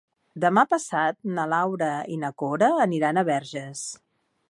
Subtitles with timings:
[0.45, 3.87] Demà passat na Laura i na Cora aniran a Verges.